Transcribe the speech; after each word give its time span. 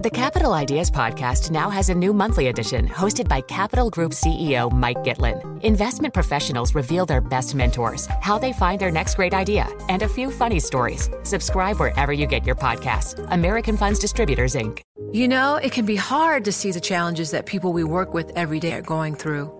The 0.00 0.10
Capital 0.10 0.52
Ideas 0.52 0.92
Podcast 0.92 1.50
now 1.50 1.70
has 1.70 1.88
a 1.88 1.94
new 1.94 2.12
monthly 2.12 2.46
edition 2.46 2.86
hosted 2.86 3.26
by 3.26 3.40
Capital 3.40 3.90
Group 3.90 4.12
CEO 4.12 4.70
Mike 4.70 4.98
Gitlin. 4.98 5.60
Investment 5.64 6.14
professionals 6.14 6.72
reveal 6.72 7.04
their 7.04 7.20
best 7.20 7.56
mentors, 7.56 8.06
how 8.20 8.38
they 8.38 8.52
find 8.52 8.80
their 8.80 8.92
next 8.92 9.16
great 9.16 9.34
idea, 9.34 9.66
and 9.88 10.02
a 10.02 10.08
few 10.08 10.30
funny 10.30 10.60
stories. 10.60 11.10
Subscribe 11.24 11.80
wherever 11.80 12.12
you 12.12 12.26
get 12.26 12.46
your 12.46 12.54
podcasts. 12.54 13.18
American 13.32 13.76
Funds 13.76 13.98
Distributors, 13.98 14.54
Inc. 14.54 14.82
You 15.10 15.26
know, 15.26 15.56
it 15.56 15.72
can 15.72 15.84
be 15.84 15.96
hard 15.96 16.44
to 16.44 16.52
see 16.52 16.70
the 16.70 16.80
challenges 16.80 17.32
that 17.32 17.46
people 17.46 17.72
we 17.72 17.82
work 17.82 18.14
with 18.14 18.30
every 18.36 18.60
day 18.60 18.74
are 18.74 18.82
going 18.82 19.16
through. 19.16 19.52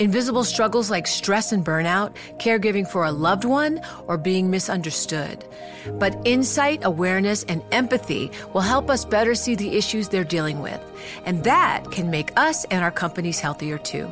Invisible 0.00 0.44
struggles 0.44 0.90
like 0.90 1.08
stress 1.08 1.50
and 1.50 1.64
burnout, 1.64 2.14
caregiving 2.38 2.86
for 2.86 3.04
a 3.04 3.10
loved 3.10 3.44
one, 3.44 3.80
or 4.06 4.16
being 4.16 4.48
misunderstood. 4.48 5.44
But 5.98 6.16
insight, 6.24 6.84
awareness, 6.84 7.42
and 7.44 7.64
empathy 7.72 8.30
will 8.52 8.60
help 8.60 8.90
us 8.90 9.04
better 9.04 9.34
see 9.34 9.56
the 9.56 9.76
issues 9.76 10.08
they're 10.08 10.22
dealing 10.22 10.60
with. 10.60 10.80
And 11.24 11.42
that 11.42 11.90
can 11.90 12.10
make 12.10 12.30
us 12.38 12.64
and 12.66 12.84
our 12.84 12.92
companies 12.92 13.40
healthier 13.40 13.76
too. 13.76 14.08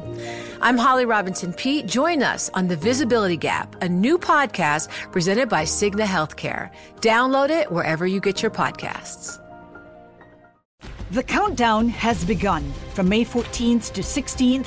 I'm 0.61 0.77
Holly 0.77 1.05
Robinson 1.05 1.53
Peete. 1.53 1.87
Join 1.87 2.21
us 2.21 2.51
on 2.55 2.67
The 2.67 2.77
Visibility 2.77 3.37
Gap, 3.37 3.81
a 3.81 3.89
new 3.89 4.19
podcast 4.19 4.89
presented 5.13 5.49
by 5.49 5.63
Cigna 5.63 6.05
Healthcare. 6.05 6.71
Download 6.97 7.51
it 7.51 7.71
wherever 7.71 8.07
you 8.09 8.21
get 8.21 8.43
your 8.43 8.51
podcasts. 8.51 9.41
The 11.13 11.23
countdown 11.23 11.89
has 11.91 12.25
begun. 12.25 12.73
From 12.95 13.09
May 13.09 13.25
14th 13.25 13.93
to 13.93 14.01
16th, 14.01 14.67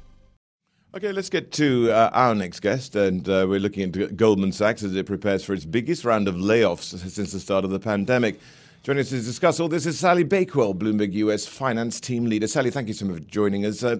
Okay, 0.93 1.13
let's 1.13 1.29
get 1.29 1.53
to 1.53 1.89
uh, 1.89 2.09
our 2.11 2.35
next 2.35 2.59
guest, 2.59 2.97
and 2.97 3.29
uh, 3.29 3.45
we're 3.47 3.61
looking 3.61 3.83
at 3.83 4.17
Goldman 4.17 4.51
Sachs 4.51 4.83
as 4.83 4.93
it 4.93 5.05
prepares 5.05 5.41
for 5.41 5.53
its 5.53 5.63
biggest 5.63 6.03
round 6.03 6.27
of 6.27 6.35
layoffs 6.35 6.97
since 7.09 7.31
the 7.31 7.39
start 7.39 7.63
of 7.63 7.71
the 7.71 7.79
pandemic. 7.79 8.41
Joining 8.83 8.99
us 8.99 9.09
to 9.11 9.21
discuss 9.21 9.61
all 9.61 9.69
this 9.69 9.85
is 9.85 9.97
Sally 9.97 10.25
Bakewell, 10.25 10.75
Bloomberg 10.75 11.13
US 11.13 11.45
finance 11.45 12.01
team 12.01 12.25
leader. 12.25 12.45
Sally, 12.45 12.71
thank 12.71 12.89
you 12.89 12.93
so 12.93 13.05
much 13.05 13.19
for 13.19 13.29
joining 13.29 13.65
us. 13.65 13.83
Uh, 13.83 13.99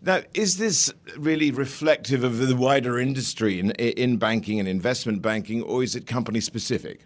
now, 0.00 0.22
is 0.32 0.56
this 0.56 0.90
really 1.18 1.50
reflective 1.50 2.24
of 2.24 2.38
the 2.38 2.56
wider 2.56 2.98
industry 2.98 3.60
in, 3.60 3.72
in 3.72 4.16
banking 4.16 4.58
and 4.58 4.66
investment 4.66 5.20
banking, 5.20 5.62
or 5.62 5.82
is 5.82 5.94
it 5.94 6.06
company 6.06 6.40
specific? 6.40 7.02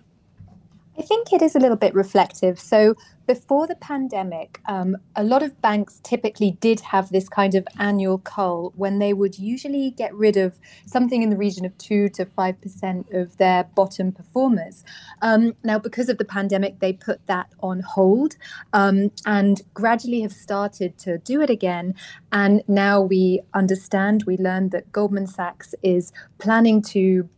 I 0.97 1.03
think 1.03 1.33
it 1.33 1.43
is 1.43 1.57
a 1.57 1.59
little 1.59 1.77
bit 1.77 1.95
reflective. 1.95 2.61
So, 2.61 2.95
before 3.27 3.67
the 3.67 3.75
pandemic, 3.75 4.61
um, 4.67 4.99
a 5.17 5.25
lot 5.25 5.43
of 5.43 5.61
banks 5.63 5.99
typically 6.03 6.59
did 6.61 6.81
have 6.81 7.09
this 7.09 7.27
kind 7.27 7.55
of 7.55 7.67
annual 7.79 8.19
cull 8.19 8.75
when 8.77 8.99
they 8.99 9.15
would 9.15 9.39
usually 9.39 9.93
get 9.93 10.15
rid 10.15 10.37
of 10.37 10.59
something 10.85 11.23
in 11.23 11.31
the 11.31 11.37
region 11.37 11.65
of 11.65 11.77
2 11.79 12.11
to 12.11 12.27
5% 12.27 13.15
of 13.15 13.39
their 13.39 13.65
bottom 13.65 14.13
performers. 14.13 14.85
Um, 15.23 15.55
now, 15.65 15.79
because 15.79 16.11
of 16.11 16.19
the 16.19 16.25
pandemic, 16.25 16.81
they 16.81 16.93
put 16.93 17.27
that 17.27 17.49
on 17.61 17.81
hold 17.81 18.37
um, 18.75 19.11
and 19.25 19.63
gradually 19.73 20.21
have 20.21 20.33
started 20.33 20.99
to 20.99 21.17
do 21.17 21.41
it 21.41 21.49
again. 21.49 21.95
And 22.31 22.63
now 22.69 23.01
we 23.01 23.41
understand, 23.55 24.25
we 24.27 24.37
learned 24.37 24.71
that 24.73 24.93
Goldman 24.93 25.29
Sachs 25.29 25.75
is 25.83 26.13
planning 26.39 26.83
to 26.83 27.29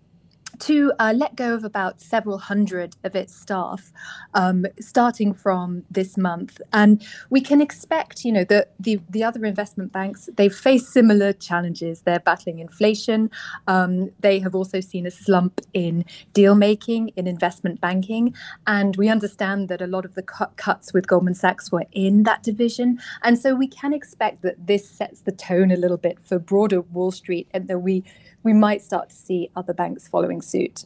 to 0.61 0.93
uh, 0.99 1.13
let 1.17 1.37
go 1.37 1.55
of 1.55 1.65
about 1.65 2.01
several 2.01 2.39
hundred 2.39 2.97
of 3.05 3.15
its 3.15 3.35
staff 3.35 3.93
um, 4.35 4.67
starting 4.81 5.33
from 5.33 5.85
this 5.91 6.17
month. 6.17 6.61
And 6.73 7.05
we 7.31 7.41
can 7.41 7.61
expect, 7.61 8.25
you 8.25 8.33
know, 8.33 8.45
the, 8.45 8.67
the, 8.79 9.01
the 9.09 9.25
other 9.25 9.45
investment 9.45 9.93
banks, 9.93 10.29
they've 10.37 10.55
faced 10.55 10.93
similar 10.93 11.33
challenges. 11.33 12.03
They're 12.03 12.21
battling 12.21 12.59
inflation. 12.59 13.31
Um, 13.67 14.11
they 14.21 14.39
have 14.41 14.55
also 14.55 14.81
seen 14.81 15.07
a 15.07 15.11
slump 15.11 15.61
in 15.73 16.05
deal 16.33 16.55
making, 16.55 17.09
in 17.17 17.27
investment 17.27 17.81
banking. 17.81 18.35
And 18.67 18.97
we 18.97 19.09
understand 19.09 19.69
that 19.69 19.81
a 19.81 19.87
lot 19.87 20.05
of 20.05 20.15
the 20.15 20.23
cut- 20.23 20.57
cuts 20.57 20.93
with 20.93 21.07
Goldman 21.07 21.35
Sachs 21.35 21.71
were 21.71 21.87
in 21.93 22.23
that 22.25 22.43
division. 22.43 22.99
And 23.23 23.39
so 23.39 23.55
we 23.55 23.69
can 23.69 23.93
expect 23.93 24.43
that 24.43 24.67
this 24.67 24.89
sets 24.89 25.21
the 25.21 25.33
tone 25.33 25.71
a 25.71 25.77
little 25.77 25.97
bit 25.97 26.19
for 26.21 26.39
broader 26.39 26.81
Wall 26.81 27.11
Street 27.11 27.49
and 27.53 27.69
that 27.69 27.79
we 27.79 28.05
we 28.47 28.53
might 28.53 28.81
start 28.81 29.11
to 29.11 29.17
see 29.17 29.51
other 29.57 29.75
banks 29.75 30.07
following 30.07 30.41
suit. 30.41 30.85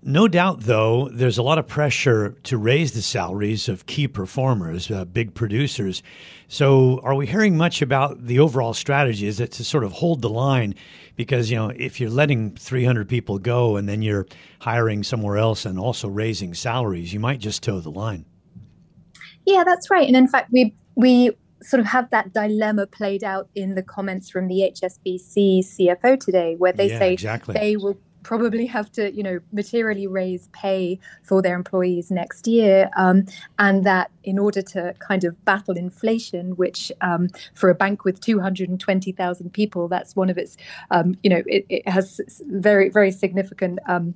No 0.00 0.28
doubt, 0.28 0.60
though, 0.60 1.08
there's 1.08 1.38
a 1.38 1.42
lot 1.42 1.58
of 1.58 1.66
pressure 1.66 2.36
to 2.44 2.56
raise 2.56 2.92
the 2.92 3.02
salaries 3.02 3.68
of 3.68 3.86
key 3.86 4.06
performers, 4.06 4.90
uh, 4.90 5.04
big 5.04 5.34
producers. 5.34 6.02
So, 6.46 7.00
are 7.02 7.16
we 7.16 7.26
hearing 7.26 7.56
much 7.56 7.82
about 7.82 8.26
the 8.26 8.38
overall 8.38 8.74
strategy? 8.74 9.26
Is 9.26 9.40
it 9.40 9.50
to 9.52 9.64
sort 9.64 9.82
of 9.82 9.90
hold 9.92 10.22
the 10.22 10.28
line? 10.28 10.76
Because, 11.16 11.50
you 11.50 11.56
know, 11.56 11.70
if 11.70 12.00
you're 12.00 12.10
letting 12.10 12.54
300 12.54 13.08
people 13.08 13.38
go 13.38 13.76
and 13.76 13.88
then 13.88 14.00
you're 14.00 14.26
hiring 14.60 15.02
somewhere 15.02 15.38
else 15.38 15.64
and 15.64 15.78
also 15.78 16.06
raising 16.08 16.54
salaries, 16.54 17.12
you 17.12 17.18
might 17.18 17.40
just 17.40 17.62
toe 17.62 17.80
the 17.80 17.90
line. 17.90 18.24
Yeah, 19.46 19.64
that's 19.64 19.90
right. 19.90 20.06
And 20.06 20.16
in 20.16 20.28
fact, 20.28 20.50
we 20.52 20.76
we 20.94 21.32
sort 21.64 21.80
of 21.80 21.86
have 21.86 22.10
that 22.10 22.32
dilemma 22.32 22.86
played 22.86 23.24
out 23.24 23.48
in 23.54 23.74
the 23.74 23.82
comments 23.82 24.30
from 24.30 24.48
the 24.48 24.72
HSBC 24.74 25.60
CFO 25.60 26.20
today, 26.20 26.56
where 26.56 26.72
they 26.72 26.90
yeah, 26.90 26.98
say 26.98 27.12
exactly. 27.12 27.54
they 27.54 27.76
will 27.76 27.98
probably 28.22 28.66
have 28.66 28.90
to, 28.90 29.12
you 29.14 29.22
know, 29.22 29.38
materially 29.52 30.06
raise 30.06 30.48
pay 30.48 30.98
for 31.22 31.42
their 31.42 31.54
employees 31.54 32.10
next 32.10 32.46
year, 32.46 32.90
um, 32.96 33.24
and 33.58 33.84
that 33.84 34.10
in 34.24 34.38
order 34.38 34.62
to 34.62 34.94
kind 34.98 35.24
of 35.24 35.42
battle 35.44 35.76
inflation, 35.76 36.56
which 36.56 36.90
um, 37.00 37.28
for 37.54 37.70
a 37.70 37.74
bank 37.74 38.04
with 38.04 38.20
220,000 38.20 39.52
people, 39.52 39.88
that's 39.88 40.16
one 40.16 40.30
of 40.30 40.38
its, 40.38 40.56
um, 40.90 41.14
you 41.22 41.30
know, 41.30 41.42
it, 41.46 41.66
it, 41.68 41.88
has 41.88 42.20
very 42.48 42.88
very 42.88 43.12
significant 43.12 43.78
um, 43.86 44.14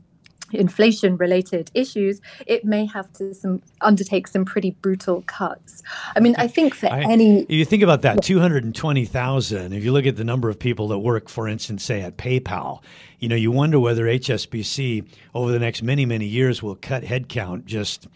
inflation 0.52 1.16
related 1.16 1.70
issues, 1.74 2.20
it 2.46 2.64
may 2.64 2.86
have 2.86 3.12
to 3.14 3.34
some 3.34 3.62
undertake 3.80 4.28
some 4.28 4.44
pretty 4.44 4.72
brutal 4.82 5.22
cuts. 5.26 5.82
I 6.16 6.20
mean, 6.20 6.34
I 6.38 6.46
think 6.46 6.74
for 6.74 6.86
I, 6.86 7.02
any 7.02 7.46
you 7.48 7.64
think 7.64 7.82
about 7.82 8.02
that 8.02 8.22
220,000, 8.22 9.72
if 9.72 9.84
you 9.84 9.92
look 9.92 10.06
at 10.06 10.16
the 10.16 10.24
number 10.24 10.48
of 10.48 10.58
people 10.58 10.88
that 10.88 10.98
work 10.98 11.28
for 11.28 11.48
instance 11.48 11.84
say 11.84 12.02
at 12.02 12.16
PayPal, 12.16 12.82
you 13.18 13.28
know, 13.28 13.36
you 13.36 13.50
wonder 13.50 13.80
whether 13.80 14.04
HSBC 14.04 15.06
over 15.34 15.50
the 15.50 15.58
next 15.58 15.82
many 15.82 16.06
many 16.06 16.26
years 16.26 16.62
will 16.62 16.76
cut 16.76 17.02
headcount 17.02 17.64
just 17.64 18.06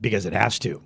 because 0.00 0.26
it 0.26 0.32
has 0.32 0.58
to. 0.60 0.82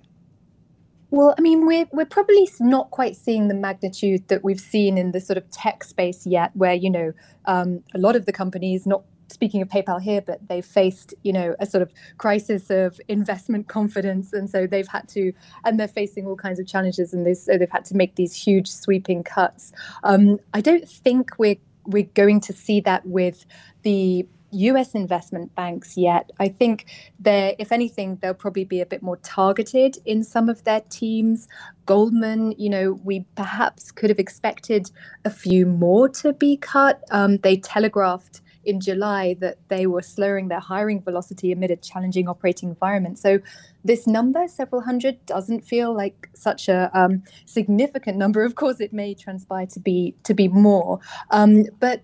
Well, 1.13 1.35
I 1.37 1.41
mean, 1.41 1.67
we're 1.67 1.85
we're 1.91 2.05
probably 2.05 2.49
not 2.59 2.89
quite 2.89 3.15
seeing 3.15 3.47
the 3.47 3.53
magnitude 3.53 4.27
that 4.29 4.43
we've 4.43 4.59
seen 4.59 4.97
in 4.97 5.11
the 5.11 5.21
sort 5.21 5.37
of 5.37 5.47
tech 5.51 5.83
space 5.83 6.25
yet, 6.25 6.49
where 6.55 6.73
you 6.73 6.89
know 6.89 7.13
um, 7.45 7.83
a 7.93 7.99
lot 7.99 8.15
of 8.15 8.25
the 8.25 8.31
companies, 8.31 8.87
not 8.87 9.03
speaking 9.33 9.61
of 9.61 9.69
PayPal 9.69 10.01
here, 10.01 10.21
but 10.21 10.47
they've 10.47 10.65
faced, 10.65 11.13
you 11.23 11.33
know, 11.33 11.55
a 11.59 11.65
sort 11.65 11.81
of 11.81 11.91
crisis 12.17 12.69
of 12.69 13.01
investment 13.07 13.67
confidence, 13.67 14.33
and 14.33 14.49
so 14.49 14.67
they've 14.67 14.87
had 14.87 15.09
to, 15.09 15.33
and 15.65 15.79
they're 15.79 15.87
facing 15.87 16.27
all 16.27 16.35
kinds 16.35 16.59
of 16.59 16.67
challenges, 16.67 17.13
and 17.13 17.25
they, 17.25 17.33
so 17.33 17.57
they've 17.57 17.69
had 17.69 17.85
to 17.85 17.95
make 17.95 18.15
these 18.15 18.35
huge 18.35 18.69
sweeping 18.69 19.23
cuts. 19.23 19.71
Um, 20.03 20.39
I 20.53 20.61
don't 20.61 20.87
think 20.87 21.31
we're 21.37 21.57
we're 21.85 22.09
going 22.13 22.39
to 22.39 22.53
see 22.53 22.79
that 22.81 23.05
with 23.05 23.45
the 23.83 24.25
US 24.53 24.93
investment 24.93 25.53
banks 25.55 25.97
yet. 25.97 26.31
I 26.39 26.47
think 26.47 26.85
they're, 27.19 27.55
if 27.57 27.71
anything, 27.71 28.17
they'll 28.21 28.33
probably 28.33 28.65
be 28.65 28.81
a 28.81 28.85
bit 28.85 29.01
more 29.01 29.17
targeted 29.17 29.97
in 30.05 30.23
some 30.23 30.49
of 30.49 30.63
their 30.63 30.81
teams. 30.81 31.47
Goldman, 31.85 32.53
you 32.57 32.69
know, 32.69 32.99
we 33.03 33.25
perhaps 33.35 33.91
could 33.91 34.09
have 34.09 34.19
expected 34.19 34.91
a 35.25 35.29
few 35.29 35.65
more 35.65 36.07
to 36.09 36.33
be 36.33 36.57
cut. 36.57 37.03
Um, 37.11 37.37
they 37.37 37.57
telegraphed 37.57 38.41
in 38.65 38.79
July 38.79 39.35
that 39.39 39.57
they 39.67 39.85
were 39.87 40.01
slowing 40.01 40.47
their 40.47 40.59
hiring 40.59 41.01
velocity 41.01 41.51
amid 41.51 41.71
a 41.71 41.75
challenging 41.75 42.27
operating 42.27 42.69
environment. 42.69 43.19
So 43.19 43.39
this 43.83 44.07
number, 44.07 44.47
several 44.47 44.81
hundred, 44.81 45.25
doesn't 45.25 45.65
feel 45.65 45.93
like 45.93 46.29
such 46.33 46.69
a 46.69 46.89
um, 46.93 47.23
significant 47.45 48.17
number. 48.17 48.43
Of 48.43 48.55
course, 48.55 48.79
it 48.79 48.93
may 48.93 49.13
transpire 49.13 49.65
to 49.67 49.79
be 49.79 50.15
to 50.23 50.33
be 50.33 50.47
more, 50.47 50.99
um, 51.31 51.65
but 51.79 52.01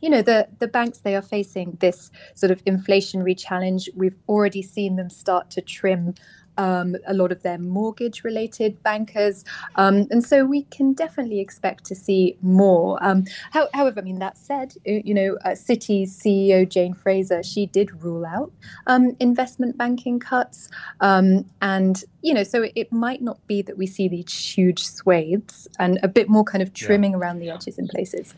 you 0.00 0.08
know 0.08 0.22
the 0.22 0.48
the 0.58 0.68
banks 0.68 0.98
they 0.98 1.14
are 1.14 1.22
facing 1.22 1.76
this 1.80 2.10
sort 2.34 2.50
of 2.50 2.64
inflationary 2.64 3.38
challenge 3.38 3.88
we've 3.94 4.16
already 4.28 4.62
seen 4.62 4.96
them 4.96 5.10
start 5.10 5.50
to 5.50 5.60
trim 5.60 6.14
um, 6.60 6.94
a 7.06 7.14
lot 7.14 7.32
of 7.32 7.42
their 7.42 7.56
mortgage 7.56 8.22
related 8.22 8.82
bankers. 8.82 9.44
Um, 9.76 10.06
and 10.10 10.22
so 10.22 10.44
we 10.44 10.64
can 10.64 10.92
definitely 10.92 11.40
expect 11.40 11.84
to 11.86 11.94
see 11.94 12.36
more. 12.42 13.02
Um, 13.02 13.24
how, 13.50 13.68
however, 13.72 14.00
I 14.00 14.02
mean, 14.02 14.18
that 14.18 14.36
said, 14.36 14.74
you 14.84 15.14
know, 15.14 15.38
uh, 15.44 15.50
Citi's 15.50 16.18
CEO 16.20 16.68
Jane 16.68 16.92
Fraser, 16.92 17.42
she 17.42 17.64
did 17.66 18.02
rule 18.02 18.26
out 18.26 18.52
um, 18.86 19.16
investment 19.20 19.78
banking 19.78 20.18
cuts. 20.20 20.68
Um, 21.00 21.46
and, 21.62 22.04
you 22.20 22.34
know, 22.34 22.42
so 22.42 22.64
it, 22.64 22.72
it, 22.76 22.92
might 22.92 23.22
not 23.22 23.46
be 23.46 23.62
that 23.62 23.78
we 23.78 23.86
see 23.86 24.08
these 24.08 24.34
huge 24.34 24.84
swathes 24.84 25.68
and 25.78 25.98
a 26.02 26.08
bit 26.08 26.28
more 26.28 26.44
kind 26.44 26.60
of 26.60 26.74
trimming 26.74 27.12
yeah. 27.12 27.18
around 27.18 27.38
the 27.38 27.48
edges 27.48 27.78
in 27.78 27.88
places. 27.88 28.34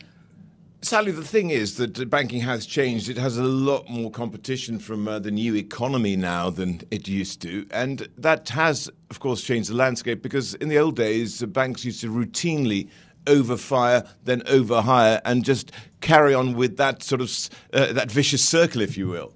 Sally, 0.85 1.13
the 1.13 1.23
thing 1.23 1.51
is 1.51 1.77
that 1.77 2.11
banking 2.11 2.41
has 2.41 2.67
changed. 2.67 3.09
It 3.09 3.17
has 3.17 3.39
a 3.39 3.45
lot 3.45 3.89
more 3.89 4.11
competition 4.11 4.81
from 4.81 5.07
uh, 5.07 5.21
the 5.21 5.31
new 5.31 5.55
economy 5.55 6.17
now 6.17 6.51
than 6.51 6.81
it 6.91 7.07
used 7.07 7.41
to. 7.43 7.65
And 7.71 8.09
that 8.19 8.49
has, 8.49 8.91
of 9.09 9.21
course, 9.21 9.45
changed 9.45 9.71
the 9.71 9.77
landscape 9.77 10.23
because 10.23 10.55
in 10.55 10.69
the 10.69 10.79
old 10.79 10.97
days, 10.97 11.39
the 11.39 11.47
banks 11.47 11.85
used 11.85 12.01
to 12.01 12.11
routinely 12.11 12.89
overfire, 13.27 14.09
then 14.25 14.41
overhire, 14.41 15.21
and 15.25 15.45
just 15.45 15.71
carry 16.01 16.35
on 16.35 16.55
with 16.55 16.79
that 16.79 17.05
sort 17.05 17.21
of 17.21 17.31
uh, 17.73 17.93
that 17.93 18.11
vicious 18.11 18.43
circle, 18.43 18.81
if 18.81 18.97
you 18.97 19.07
will. 19.07 19.33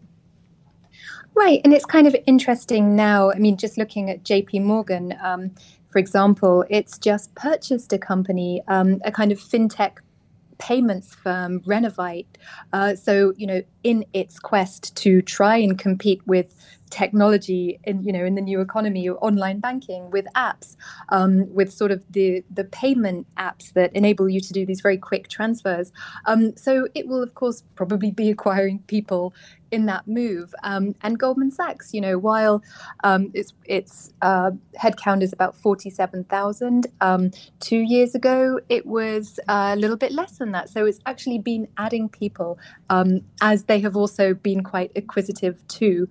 Right, 1.35 1.61
and 1.63 1.73
it's 1.73 1.85
kind 1.85 2.09
of 2.09 2.17
interesting 2.27 2.97
now. 2.97 3.31
I 3.31 3.39
mean, 3.39 3.57
just 3.57 3.79
looking 3.79 4.11
at 4.11 4.25
J.P. 4.25 4.59
Morgan, 4.61 5.17
um, 5.23 5.53
for 5.91 6.01
example, 6.01 6.65
it's 6.69 6.99
just 6.99 7.33
purchased 7.37 7.93
a 7.93 7.99
company, 7.99 8.63
um, 8.67 9.01
a 9.05 9.13
kind 9.13 9.31
of 9.31 9.39
fintech 9.39 9.99
payments 10.59 11.15
firm, 11.15 11.61
Renovite. 11.67 12.39
Uh, 12.73 12.95
so, 12.95 13.33
you 13.37 13.47
know, 13.47 13.63
in 13.83 14.05
its 14.13 14.39
quest 14.39 14.97
to 14.97 15.23
try 15.23 15.57
and 15.57 15.79
compete 15.79 16.27
with 16.27 16.55
technology 16.91 17.79
in 17.85 18.03
you 18.03 18.13
know 18.13 18.25
in 18.25 18.35
the 18.35 18.41
new 18.41 18.61
economy 18.61 19.09
online 19.09 19.61
banking 19.61 20.11
with 20.11 20.27
apps 20.37 20.77
um, 21.09 21.53
with 21.53 21.73
sort 21.73 21.91
of 21.91 22.05
the 22.11 22.45
the 22.51 22.65
payment 22.65 23.27
apps 23.37 23.73
that 23.73 23.95
enable 23.95 24.29
you 24.29 24.41
to 24.41 24.53
do 24.53 24.65
these 24.65 24.81
very 24.81 24.99
quick 24.99 25.29
transfers. 25.29 25.93
Um, 26.27 26.57
so 26.57 26.89
it 26.95 27.09
will 27.09 27.23
of 27.23 27.35
course 27.35 27.63
probably 27.75 28.11
be 28.11 28.31
acquiring 28.37 28.81
people 28.87 29.35
in 29.73 29.87
that 29.87 30.07
move. 30.07 30.55
Um, 30.63 30.95
and 31.03 31.19
Goldman 31.19 31.51
Sachs 31.51 31.93
you 31.93 32.01
know 32.01 32.19
while 32.19 32.63
um, 33.03 33.31
its 33.35 33.53
its 33.65 34.13
uh, 34.23 34.53
headcount 34.81 35.23
is 35.23 35.33
about 35.33 35.57
47,000 35.57 36.87
um, 37.01 37.31
two 37.59 37.81
years 37.81 38.15
ago 38.15 38.61
it 38.69 38.87
was 38.87 39.41
a 39.49 39.75
little 39.77 39.97
bit 39.97 40.13
less 40.13 40.39
than 40.39 40.53
that. 40.53 40.69
So 40.69 40.87
it's 40.87 41.01
actually 41.05 41.39
been 41.39 41.69
adding 41.77 42.09
people 42.09 42.59
um, 42.91 43.23
as 43.41 43.65
they 43.65 43.81
have 43.81 43.97
also 43.97 44.35
been 44.35 44.63
quite 44.63 44.93
acquisitive 44.95 45.67
too 45.69 46.09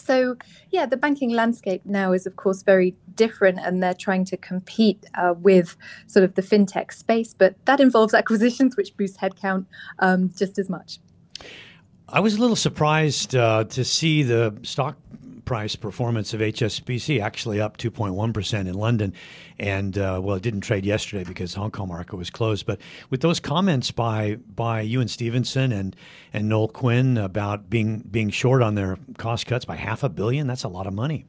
so, 0.00 0.36
yeah, 0.70 0.86
the 0.86 0.96
banking 0.96 1.30
landscape 1.30 1.82
now 1.84 2.12
is, 2.12 2.26
of 2.26 2.36
course, 2.36 2.62
very 2.62 2.96
different, 3.14 3.58
and 3.60 3.82
they're 3.82 3.94
trying 3.94 4.24
to 4.26 4.36
compete 4.36 5.04
uh, 5.14 5.34
with 5.36 5.76
sort 6.06 6.24
of 6.24 6.34
the 6.34 6.42
fintech 6.42 6.92
space, 6.92 7.34
but 7.34 7.54
that 7.66 7.80
involves 7.80 8.14
acquisitions, 8.20 8.76
which 8.76 8.96
boost 8.96 9.18
headcount 9.18 9.66
um, 9.98 10.30
just 10.36 10.58
as 10.58 10.68
much. 10.68 10.98
I 12.08 12.20
was 12.20 12.34
a 12.36 12.40
little 12.40 12.56
surprised 12.56 13.36
uh, 13.36 13.64
to 13.64 13.84
see 13.84 14.22
the 14.22 14.56
stock 14.62 14.96
price 15.50 15.74
performance 15.74 16.32
of 16.32 16.38
HSBC 16.38 17.20
actually 17.20 17.60
up 17.60 17.76
2.1% 17.76 18.68
in 18.68 18.74
London. 18.74 19.12
And 19.58 19.98
uh, 19.98 20.20
well, 20.22 20.36
it 20.36 20.44
didn't 20.44 20.60
trade 20.60 20.84
yesterday 20.84 21.24
because 21.24 21.54
Hong 21.54 21.72
Kong 21.72 21.88
market 21.88 22.14
was 22.14 22.30
closed. 22.30 22.66
But 22.66 22.78
with 23.10 23.20
those 23.20 23.40
comments 23.40 23.90
by 23.90 24.36
by 24.54 24.82
Ewen 24.82 25.08
Stevenson 25.08 25.72
and 25.72 25.96
and 26.32 26.48
Noel 26.48 26.68
Quinn 26.68 27.18
about 27.18 27.68
being 27.68 28.04
being 28.08 28.30
short 28.30 28.62
on 28.62 28.76
their 28.76 28.96
cost 29.18 29.46
cuts 29.46 29.64
by 29.64 29.74
half 29.74 30.04
a 30.04 30.08
billion, 30.08 30.46
that's 30.46 30.62
a 30.62 30.68
lot 30.68 30.86
of 30.86 30.94
money. 30.94 31.26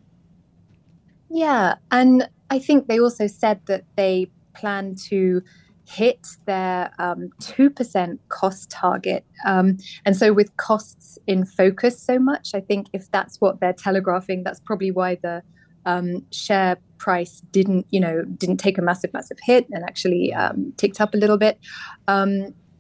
Yeah, 1.32 1.78
and 1.90 2.30
I 2.52 2.60
think 2.60 2.86
they 2.86 3.00
also 3.00 3.26
said 3.26 3.62
that 3.66 3.86
they 3.96 4.30
plan 4.54 4.94
to 5.10 5.42
hit 5.86 6.28
their 6.46 6.92
um, 7.00 7.30
2% 7.42 8.18
cost 8.30 8.70
target. 8.70 9.26
Um, 9.46 9.78
and 10.06 10.16
so, 10.16 10.34
with 10.34 10.56
costs 10.58 11.18
in 11.28 11.46
focus 11.46 12.02
so 12.02 12.20
much, 12.20 12.54
I 12.54 12.62
think 12.62 12.88
if 12.94 13.10
that's 13.12 13.40
what 13.42 13.60
they're 13.60 13.74
telegraphing, 13.74 14.44
that's 14.44 14.60
probably 14.60 14.92
why 14.92 15.16
the 15.16 15.44
um, 15.86 16.26
share 16.32 16.78
price 16.98 17.42
didn't, 17.52 17.88
you 17.90 18.00
know, 18.00 18.24
didn't 18.24 18.58
take 18.58 18.78
a 18.78 18.82
massive, 18.82 19.12
massive 19.14 19.38
hit 19.42 19.68
and 19.72 19.84
actually 19.84 20.34
um, 20.34 20.72
ticked 20.78 21.02
up 21.02 21.14
a 21.14 21.18
little 21.18 21.38
bit. 21.38 21.60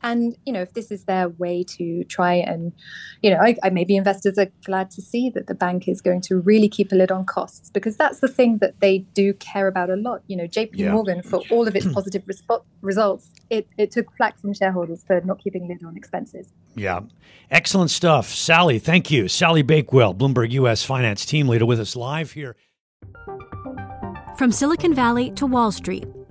And 0.03 0.35
you 0.45 0.53
know 0.53 0.61
if 0.61 0.73
this 0.73 0.91
is 0.91 1.05
their 1.05 1.29
way 1.29 1.63
to 1.63 2.03
try 2.05 2.33
and 2.33 2.73
you 3.21 3.29
know 3.29 3.37
I, 3.37 3.55
I, 3.63 3.69
maybe 3.69 3.95
investors 3.95 4.37
are 4.37 4.47
glad 4.65 4.91
to 4.91 5.01
see 5.01 5.29
that 5.31 5.47
the 5.47 5.55
bank 5.55 5.87
is 5.87 6.01
going 6.01 6.21
to 6.21 6.39
really 6.39 6.69
keep 6.69 6.91
a 6.91 6.95
lid 6.95 7.11
on 7.11 7.25
costs 7.25 7.69
because 7.69 7.97
that's 7.97 8.19
the 8.19 8.27
thing 8.27 8.57
that 8.59 8.79
they 8.79 8.99
do 9.13 9.33
care 9.33 9.67
about 9.67 9.89
a 9.89 9.95
lot. 9.95 10.21
You 10.27 10.37
know 10.37 10.45
jp 10.45 10.71
yeah. 10.73 10.91
morgan 10.91 11.21
for 11.23 11.41
all 11.51 11.67
of 11.67 11.75
its 11.75 11.91
positive 11.91 12.23
respo- 12.25 12.63
results 12.81 13.31
it, 13.49 13.67
it 13.77 13.91
took 13.91 14.15
flack 14.15 14.39
from 14.39 14.53
shareholders 14.53 15.03
for 15.03 15.21
not 15.21 15.43
keeping 15.43 15.65
a 15.65 15.67
lid 15.67 15.83
on 15.83 15.97
expenses. 15.97 16.53
Yeah. 16.75 17.01
Excellent 17.49 17.91
stuff. 17.91 18.29
Sally 18.29 18.79
thank 18.79 19.11
you. 19.11 19.27
Sally 19.27 19.61
bakewell 19.61 20.13
bloomberg 20.13 20.51
us 20.51 20.83
finance 20.83 21.25
team 21.25 21.47
leader 21.47 21.65
with 21.65 21.79
us 21.79 21.95
live 21.95 22.31
here. 22.31 22.55
From 24.37 24.51
Silicon 24.51 24.93
Valley 24.93 25.29
to 25.31 25.45
Wall 25.45 25.71
Street, 25.71 26.05